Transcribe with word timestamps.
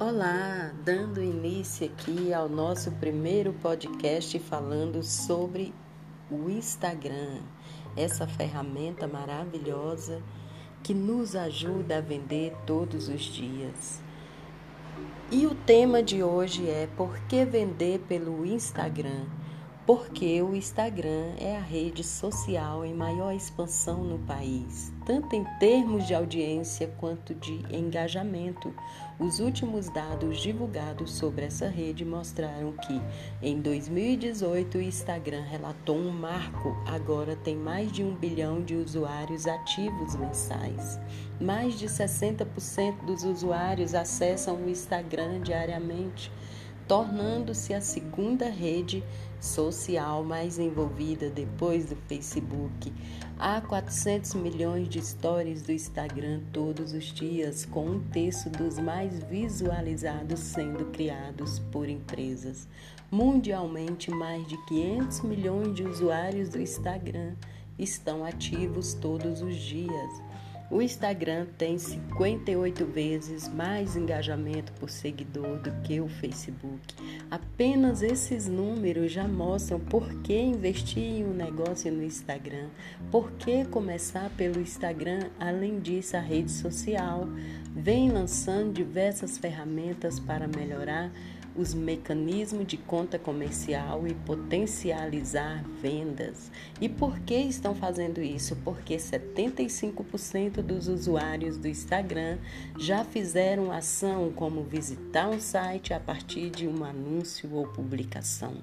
Olá, 0.00 0.70
dando 0.84 1.20
início 1.20 1.84
aqui 1.84 2.32
ao 2.32 2.48
nosso 2.48 2.88
primeiro 2.92 3.52
podcast 3.54 4.38
falando 4.38 5.02
sobre 5.02 5.74
o 6.30 6.48
Instagram, 6.48 7.40
essa 7.96 8.24
ferramenta 8.24 9.08
maravilhosa 9.08 10.22
que 10.84 10.94
nos 10.94 11.34
ajuda 11.34 11.98
a 11.98 12.00
vender 12.00 12.54
todos 12.64 13.08
os 13.08 13.22
dias. 13.22 14.00
E 15.32 15.48
o 15.48 15.54
tema 15.56 16.00
de 16.00 16.22
hoje 16.22 16.70
é 16.70 16.88
por 16.96 17.18
que 17.22 17.44
vender 17.44 17.98
pelo 18.06 18.46
Instagram? 18.46 19.26
Porque 19.88 20.42
o 20.42 20.54
Instagram 20.54 21.32
é 21.40 21.56
a 21.56 21.62
rede 21.62 22.04
social 22.04 22.84
em 22.84 22.92
maior 22.92 23.32
expansão 23.32 24.04
no 24.04 24.18
país, 24.18 24.92
tanto 25.06 25.34
em 25.34 25.42
termos 25.58 26.06
de 26.06 26.12
audiência 26.12 26.92
quanto 26.98 27.34
de 27.34 27.64
engajamento. 27.74 28.70
Os 29.18 29.40
últimos 29.40 29.88
dados 29.88 30.42
divulgados 30.42 31.12
sobre 31.12 31.46
essa 31.46 31.68
rede 31.68 32.04
mostraram 32.04 32.72
que, 32.72 33.00
em 33.42 33.62
2018, 33.62 34.76
o 34.76 34.82
Instagram 34.82 35.40
relatou 35.44 35.96
um 35.96 36.10
marco, 36.10 36.76
agora 36.86 37.34
tem 37.34 37.56
mais 37.56 37.90
de 37.90 38.04
um 38.04 38.14
bilhão 38.14 38.60
de 38.62 38.74
usuários 38.74 39.46
ativos 39.46 40.14
mensais. 40.16 41.00
Mais 41.40 41.78
de 41.78 41.86
60% 41.86 43.06
dos 43.06 43.24
usuários 43.24 43.94
acessam 43.94 44.56
o 44.56 44.68
Instagram 44.68 45.40
diariamente 45.40 46.30
tornando-se 46.88 47.74
a 47.74 47.80
segunda 47.82 48.48
rede 48.48 49.04
social 49.38 50.24
mais 50.24 50.58
envolvida 50.58 51.28
depois 51.28 51.84
do 51.86 51.96
Facebook. 52.08 52.92
Há 53.38 53.60
400 53.60 54.34
milhões 54.34 54.88
de 54.88 55.04
stories 55.04 55.62
do 55.62 55.70
Instagram 55.70 56.40
todos 56.52 56.92
os 56.92 57.04
dias, 57.04 57.64
com 57.66 57.86
um 57.86 58.00
terço 58.00 58.50
dos 58.50 58.78
mais 58.78 59.22
visualizados 59.24 60.40
sendo 60.40 60.86
criados 60.86 61.60
por 61.70 61.88
empresas. 61.88 62.66
Mundialmente, 63.10 64.10
mais 64.10 64.46
de 64.48 64.56
500 64.66 65.20
milhões 65.20 65.74
de 65.74 65.84
usuários 65.84 66.48
do 66.48 66.60
Instagram 66.60 67.34
estão 67.78 68.24
ativos 68.24 68.94
todos 68.94 69.40
os 69.40 69.54
dias. 69.54 70.22
O 70.70 70.82
Instagram 70.82 71.46
tem 71.56 71.78
58 71.78 72.84
vezes 72.84 73.48
mais 73.48 73.96
engajamento 73.96 74.70
por 74.72 74.90
seguidor 74.90 75.58
do 75.60 75.72
que 75.80 75.98
o 75.98 76.08
Facebook. 76.08 76.94
Apenas 77.30 78.02
esses 78.02 78.46
números 78.46 79.10
já 79.10 79.26
mostram 79.26 79.80
por 79.80 80.06
que 80.20 80.38
investir 80.38 81.02
em 81.02 81.24
um 81.24 81.32
negócio 81.32 81.90
no 81.90 82.02
Instagram, 82.02 82.68
por 83.10 83.32
que 83.32 83.64
começar 83.64 84.28
pelo 84.36 84.60
Instagram. 84.60 85.30
Além 85.40 85.80
disso, 85.80 86.18
a 86.18 86.20
rede 86.20 86.50
social 86.52 87.26
vem 87.74 88.10
lançando 88.10 88.74
diversas 88.74 89.38
ferramentas 89.38 90.20
para 90.20 90.46
melhorar 90.46 91.10
os 91.58 91.74
mecanismos 91.74 92.66
de 92.66 92.76
conta 92.76 93.18
comercial 93.18 94.06
e 94.06 94.14
potencializar 94.14 95.64
vendas. 95.82 96.50
E 96.80 96.88
por 96.88 97.18
que 97.20 97.34
estão 97.34 97.74
fazendo 97.74 98.22
isso? 98.22 98.56
Porque 98.64 98.96
75% 98.96 100.62
dos 100.62 100.86
usuários 100.86 101.58
do 101.58 101.66
Instagram 101.66 102.38
já 102.78 103.04
fizeram 103.04 103.72
ação 103.72 104.32
como 104.32 104.62
visitar 104.62 105.28
um 105.28 105.40
site 105.40 105.92
a 105.92 105.98
partir 105.98 106.48
de 106.50 106.68
um 106.68 106.84
anúncio 106.84 107.52
ou 107.52 107.66
publicação. 107.66 108.54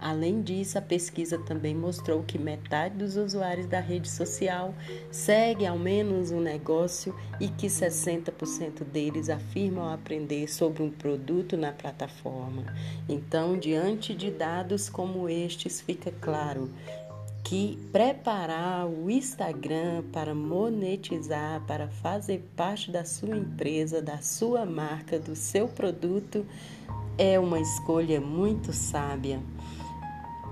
Além 0.00 0.42
disso, 0.42 0.78
a 0.78 0.82
pesquisa 0.82 1.38
também 1.38 1.74
mostrou 1.74 2.22
que 2.22 2.38
metade 2.38 2.96
dos 2.96 3.16
usuários 3.16 3.66
da 3.66 3.80
rede 3.80 4.08
social 4.08 4.72
segue 5.10 5.66
ao 5.66 5.76
menos 5.76 6.30
um 6.30 6.40
negócio 6.40 7.14
e 7.40 7.48
que 7.48 7.66
60% 7.66 8.84
deles 8.84 9.28
afirmam 9.28 9.92
aprender 9.92 10.46
sobre 10.48 10.82
um 10.82 10.90
produto 10.90 11.56
na 11.56 11.72
plataforma. 11.72 12.64
Então, 13.08 13.58
diante 13.58 14.14
de 14.14 14.30
dados 14.30 14.88
como 14.88 15.28
estes, 15.28 15.80
fica 15.80 16.12
claro 16.20 16.70
que 17.42 17.78
preparar 17.90 18.86
o 18.86 19.10
Instagram 19.10 20.04
para 20.12 20.34
monetizar, 20.34 21.62
para 21.66 21.88
fazer 21.88 22.46
parte 22.54 22.90
da 22.90 23.04
sua 23.04 23.36
empresa, 23.36 24.02
da 24.02 24.18
sua 24.18 24.66
marca, 24.66 25.18
do 25.18 25.34
seu 25.34 25.66
produto, 25.66 26.44
é 27.16 27.40
uma 27.40 27.58
escolha 27.58 28.20
muito 28.20 28.72
sábia. 28.72 29.40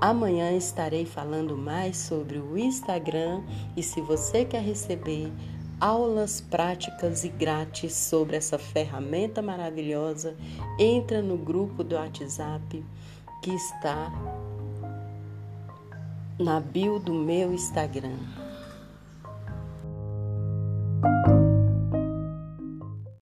Amanhã 0.00 0.52
estarei 0.52 1.06
falando 1.06 1.56
mais 1.56 1.96
sobre 1.96 2.38
o 2.38 2.58
Instagram 2.58 3.42
e 3.76 3.82
se 3.82 4.00
você 4.00 4.44
quer 4.44 4.62
receber 4.62 5.32
aulas 5.80 6.40
práticas 6.40 7.24
e 7.24 7.28
grátis 7.28 7.94
sobre 7.94 8.36
essa 8.36 8.58
ferramenta 8.58 9.40
maravilhosa, 9.40 10.36
entra 10.78 11.22
no 11.22 11.38
grupo 11.38 11.82
do 11.82 11.94
WhatsApp 11.94 12.84
que 13.42 13.50
está 13.50 14.12
na 16.38 16.60
bio 16.60 16.98
do 16.98 17.14
meu 17.14 17.52
Instagram. 17.52 18.45